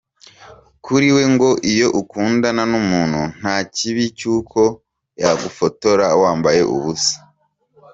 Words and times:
Kuri 0.85 1.07
we 1.15 1.23
ngo 1.33 1.49
iyo 1.71 1.87
ukundana 2.01 2.63
n’umuntu 2.71 3.21
nta 3.39 3.55
kibi 3.75 4.03
cy’uko 4.17 4.59
yagufotora 5.21 6.05
wambaye 6.21 6.61
ubusa. 6.75 7.15